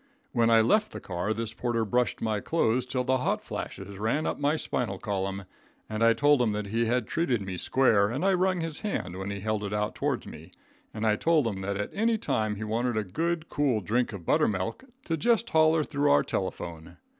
When 0.31 0.49
I 0.49 0.61
left 0.61 0.93
the 0.93 0.99
car 0.99 1.31
this 1.31 1.53
porter 1.53 1.85
brushed 1.85 2.23
my 2.23 2.39
clothes 2.39 2.87
till 2.87 3.03
the 3.03 3.19
hot 3.19 3.39
flashes 3.39 3.99
ran 3.99 4.25
up 4.25 4.39
my 4.39 4.55
spinal 4.55 4.97
column, 4.97 5.45
and 5.87 6.03
I 6.03 6.13
told 6.13 6.41
him 6.41 6.53
that 6.53 6.65
he 6.65 6.85
had 6.87 7.05
treated 7.05 7.39
me 7.43 7.55
square, 7.57 8.09
and 8.09 8.25
I 8.25 8.33
rung 8.33 8.61
his 8.61 8.79
hand 8.79 9.15
when 9.15 9.29
he 9.29 9.41
held 9.41 9.63
it 9.63 9.73
out 9.75 9.93
toards 9.93 10.25
me, 10.25 10.53
and 10.91 11.05
I 11.05 11.17
told 11.17 11.45
him 11.45 11.61
that 11.61 11.77
at 11.77 11.91
any 11.93 12.17
time 12.17 12.55
he 12.55 12.63
wanted 12.63 12.97
a 12.97 13.03
good, 13.03 13.47
cool 13.47 13.79
drink 13.79 14.11
of 14.11 14.25
buttermilk, 14.25 14.83
to 15.05 15.17
just 15.17 15.51
holler 15.51 15.83
through 15.83 16.09
our 16.09 16.23
telephone. 16.23 16.97